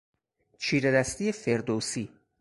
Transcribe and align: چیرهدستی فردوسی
چیرهدستی 0.57 1.31
فردوسی 1.31 2.09